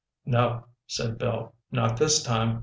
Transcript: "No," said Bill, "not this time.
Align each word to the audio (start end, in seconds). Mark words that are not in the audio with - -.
"No," 0.25 0.65
said 0.87 1.19
Bill, 1.19 1.53
"not 1.71 1.95
this 1.97 2.23
time. 2.23 2.59